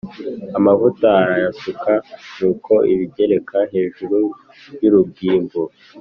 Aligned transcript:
amavuta 0.57 1.07
arayasuka 1.23 1.91
Nuko 2.37 2.71
abigereka 2.93 3.57
hejuru 3.73 4.17
y 4.81 4.85
urugimbu 4.89 5.61